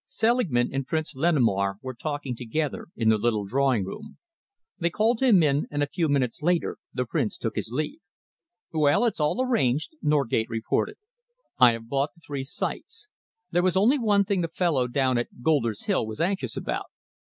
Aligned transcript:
Selingman 0.07 0.71
and 0.73 0.87
Prince 0.87 1.15
Lenemaur 1.15 1.77
were 1.83 1.93
talking 1.93 2.35
together 2.35 2.87
in 2.95 3.09
the 3.09 3.19
little 3.19 3.45
drawing 3.45 3.85
room. 3.85 4.17
They 4.79 4.89
called 4.89 5.19
him 5.21 5.43
in, 5.43 5.67
and 5.69 5.83
a 5.83 5.87
few 5.87 6.09
minutes 6.09 6.41
later 6.41 6.77
the 6.91 7.05
Prince 7.05 7.37
took 7.37 7.55
his 7.55 7.69
leave. 7.71 7.99
"Well, 8.73 9.03
that's 9.03 9.19
all 9.19 9.39
arranged," 9.45 9.91
Norgate 10.01 10.49
reported. 10.49 10.95
"I 11.59 11.73
have 11.73 11.87
bought 11.87 12.15
the 12.15 12.21
three 12.25 12.45
sites. 12.45 13.09
There 13.51 13.61
was 13.61 13.77
only 13.77 13.99
one 13.99 14.25
thing 14.25 14.41
the 14.41 14.47
fellow 14.47 14.87
down 14.87 15.19
at 15.19 15.43
Golder's 15.43 15.83
Hill 15.83 16.07
was 16.07 16.19
anxious 16.19 16.57
about." 16.57 16.87